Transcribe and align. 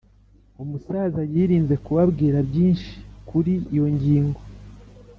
umusaza 0.63 1.21
yirinze 1.33 1.75
kubabwira 1.85 2.37
byinshi 2.49 2.91
kuri 3.29 3.53
iyo 3.73 3.85
ngingo. 3.95 4.41